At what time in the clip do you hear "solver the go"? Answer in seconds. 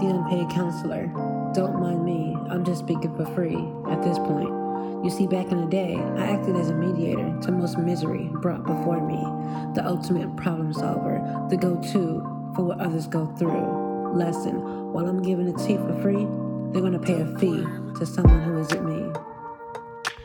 10.72-11.76